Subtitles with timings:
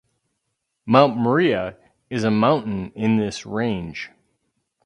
[0.87, 1.77] Mount Maria
[2.09, 4.09] is a mountain in this range.